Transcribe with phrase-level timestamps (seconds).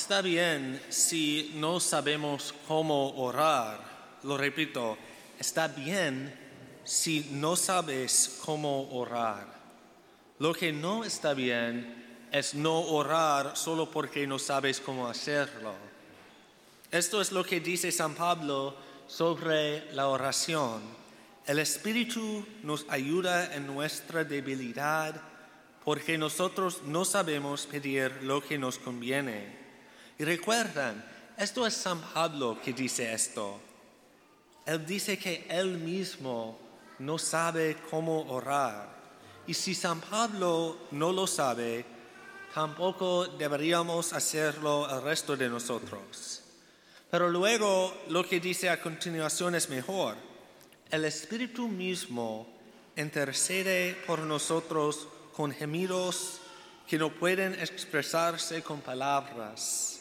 [0.00, 3.78] está bien si no sabemos cómo orar.
[4.22, 4.96] Lo repito,
[5.38, 6.34] está bien
[6.84, 9.46] si no sabes cómo orar.
[10.38, 15.74] Lo que no está bien es no orar solo porque no sabes cómo hacerlo.
[16.90, 18.74] Esto es lo que dice San Pablo
[19.06, 20.80] sobre la oración.
[21.46, 25.20] El Espíritu nos ayuda en nuestra debilidad
[25.84, 29.60] porque nosotros no sabemos pedir lo que nos conviene.
[30.20, 31.02] Y recuerdan,
[31.38, 33.58] esto es San Pablo que dice esto.
[34.66, 36.58] Él dice que él mismo
[36.98, 38.86] no sabe cómo orar.
[39.46, 41.86] Y si San Pablo no lo sabe,
[42.52, 46.42] tampoco deberíamos hacerlo el resto de nosotros.
[47.10, 50.16] Pero luego lo que dice a continuación es mejor.
[50.90, 52.46] El Espíritu mismo
[52.94, 56.42] intercede por nosotros con gemidos
[56.86, 59.99] que no pueden expresarse con palabras.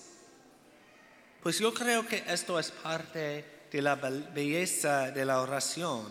[1.42, 6.06] Pues yo creo que esto es parte de la belleza de la oración.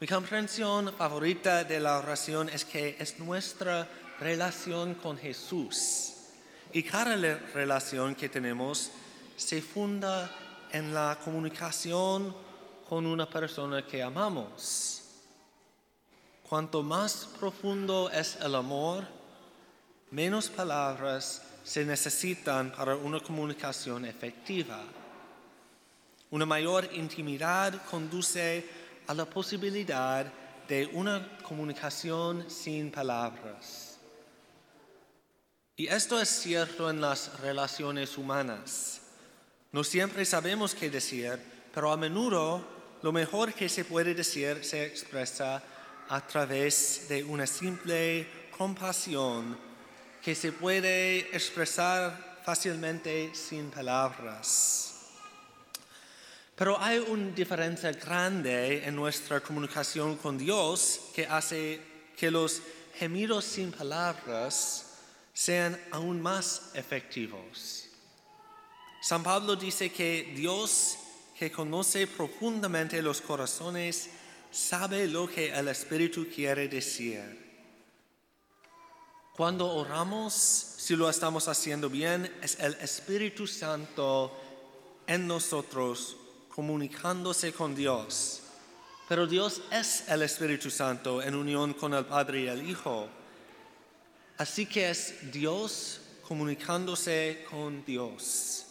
[0.00, 3.86] Mi comprensión favorita de la oración es que es nuestra
[4.18, 6.14] relación con Jesús.
[6.72, 7.14] Y cada
[7.52, 8.90] relación que tenemos
[9.36, 10.34] se funda
[10.72, 12.34] en la comunicación
[12.88, 15.02] con una persona que amamos.
[16.48, 19.04] Cuanto más profundo es el amor,
[20.10, 24.82] menos palabras se necesitan para una comunicación efectiva.
[26.30, 28.66] Una mayor intimidad conduce
[29.06, 30.26] a la posibilidad
[30.68, 33.98] de una comunicación sin palabras.
[35.76, 39.00] Y esto es cierto en las relaciones humanas.
[39.72, 41.38] No siempre sabemos qué decir,
[41.74, 42.64] pero a menudo
[43.02, 45.62] lo mejor que se puede decir se expresa
[46.08, 49.71] a través de una simple compasión
[50.22, 54.94] que se puede expresar fácilmente sin palabras.
[56.54, 61.80] Pero hay una diferencia grande en nuestra comunicación con Dios que hace
[62.16, 62.62] que los
[62.94, 64.86] gemidos sin palabras
[65.34, 67.88] sean aún más efectivos.
[69.00, 70.98] San Pablo dice que Dios,
[71.36, 74.10] que conoce profundamente los corazones,
[74.52, 77.41] sabe lo que el Espíritu quiere decir.
[79.36, 84.30] Cuando oramos, si lo estamos haciendo bien, es el Espíritu Santo
[85.06, 86.18] en nosotros
[86.54, 88.42] comunicándose con Dios.
[89.08, 93.08] Pero Dios es el Espíritu Santo en unión con el Padre y el Hijo.
[94.36, 98.66] Así que es Dios comunicándose con Dios.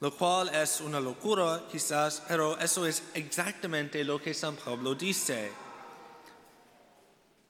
[0.00, 5.65] Lo cual es una locura quizás, pero eso es exactamente lo que San Pablo dice.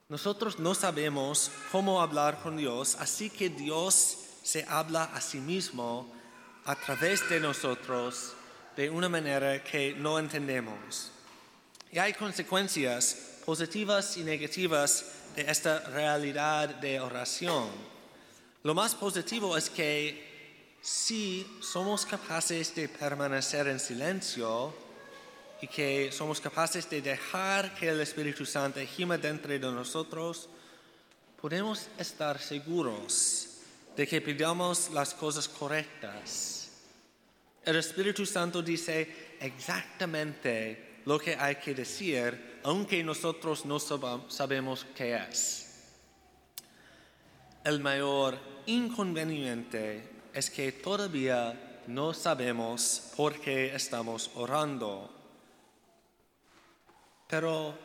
[0.09, 6.13] Nosotros no sabemos cómo hablar con Dios, así que Dios se habla a sí mismo
[6.65, 8.33] a través de nosotros
[8.77, 11.11] de una manera que no entendemos.
[11.91, 17.69] Y hay consecuencias positivas y negativas de esta realidad de oración.
[18.63, 24.73] Lo más positivo es que si somos capaces de permanecer en silencio,
[25.61, 30.49] y que somos capaces de dejar que el Espíritu Santo gima dentro de nosotros,
[31.41, 33.49] podemos estar seguros
[33.97, 36.71] de que pidamos las cosas correctas.
[37.65, 45.17] El Espíritu Santo dice exactamente lo que hay que decir, aunque nosotros no sabemos qué
[45.17, 45.63] es.
[47.65, 55.11] El mayor inconveniente es que todavía no sabemos por qué estamos orando.
[57.29, 57.77] Pero,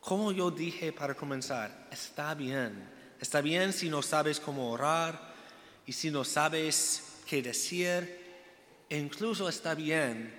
[0.00, 2.88] como yo dije para comenzar, está bien.
[3.20, 5.34] Está bien si no sabes cómo orar
[5.86, 8.18] y si no sabes qué decir.
[8.88, 10.34] E incluso está bien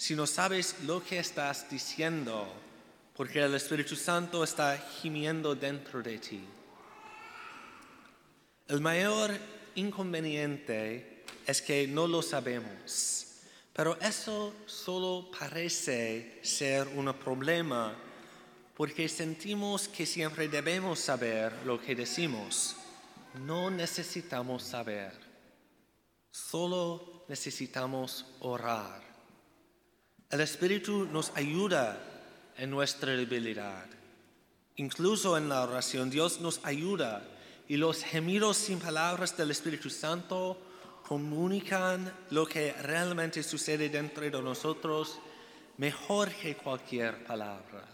[0.00, 2.48] si no sabes lo que estás diciendo,
[3.14, 6.42] porque el Espíritu Santo está gimiendo dentro de ti.
[8.66, 9.36] El mayor
[9.74, 13.29] inconveniente es que no lo sabemos.
[13.72, 17.94] Pero eso solo parece ser un problema
[18.76, 22.76] porque sentimos que siempre debemos saber lo que decimos.
[23.44, 25.12] No necesitamos saber,
[26.30, 29.02] solo necesitamos orar.
[30.30, 31.98] El Espíritu nos ayuda
[32.56, 33.86] en nuestra debilidad.
[34.76, 37.22] Incluso en la oración Dios nos ayuda
[37.68, 40.56] y los gemidos sin palabras del Espíritu Santo
[41.06, 45.18] comunican lo que realmente sucede dentro de nosotros
[45.78, 47.88] mejor que cualquier palabra.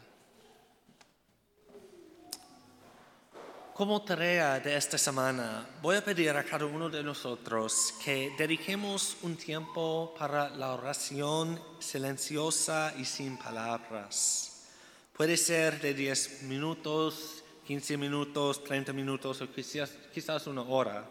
[3.76, 9.18] Como tarea de esta semana, voy a pedir a cada uno de nosotros que dediquemos
[9.20, 14.66] un tiempo para la oración silenciosa y sin palabras.
[15.12, 21.04] Puede ser de 10 minutos, 15 minutos, 30 minutos o quizás, quizás una hora.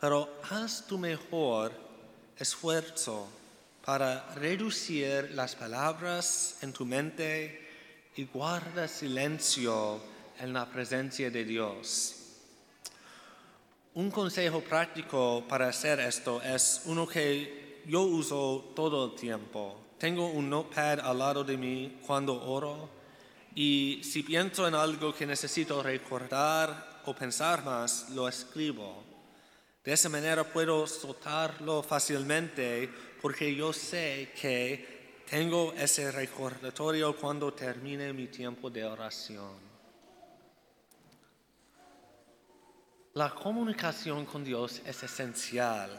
[0.00, 1.72] Pero haz tu mejor
[2.38, 3.28] esfuerzo
[3.84, 7.68] para reducir las palabras en tu mente
[8.16, 10.00] y guarda silencio
[10.38, 12.16] en la presencia de Dios.
[13.92, 19.76] Un consejo práctico para hacer esto es uno que yo uso todo el tiempo.
[19.98, 22.88] Tengo un notepad al lado de mí cuando oro
[23.54, 29.09] y si pienso en algo que necesito recordar o pensar más, lo escribo.
[29.84, 32.90] De esa manera puedo soltarlo fácilmente
[33.22, 39.70] porque yo sé que tengo ese recordatorio cuando termine mi tiempo de oración.
[43.14, 45.90] La comunicación con Dios es esencial,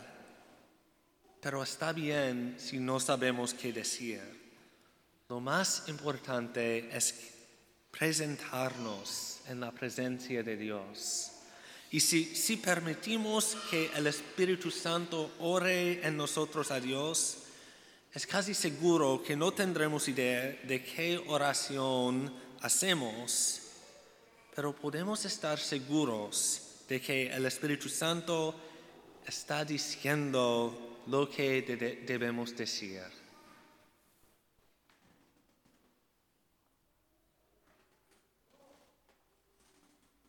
[1.42, 4.22] pero está bien si no sabemos qué decir.
[5.28, 7.34] Lo más importante es
[7.90, 11.41] presentarnos en la presencia de Dios.
[11.92, 17.38] Y si, si permitimos que el Espíritu Santo ore en nosotros a Dios,
[18.14, 23.62] es casi seguro que no tendremos idea de qué oración hacemos,
[24.56, 28.56] pero podemos estar seguros de que el Espíritu Santo
[29.26, 31.62] está diciendo lo que
[32.06, 33.21] debemos decir.